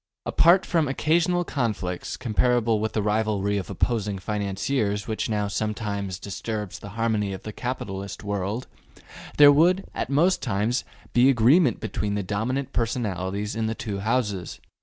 Apart 0.25 0.65
from 0.65 0.87
occasional 0.87 1.43
conflicts, 1.43 2.17
comparable 2.17 2.81
to 2.83 2.91
the 2.91 3.03
rivalry 3.03 3.57
of 3.57 3.69
opposing 3.69 4.17
financiers 4.17 5.07
which 5.07 5.29
now 5.29 5.47
sometimes 5.47 6.17
disturbs 6.17 6.79
the 6.79 6.89
harmony 6.97 7.33
of 7.33 7.43
the 7.43 7.53
capitalist 7.53 8.23
world, 8.23 8.65
there 9.37 9.51
would, 9.51 9.85
at 9.93 10.09
most 10.09 10.41
times, 10.41 10.83
be 11.13 11.29
agreement 11.29 11.79
between 11.79 12.15
the 12.15 12.23
dominant 12.23 12.73
personalities 12.73 13.55
in 13.55 13.67
the 13.67 13.75
two 13.75 13.99
Houses. 13.99 14.59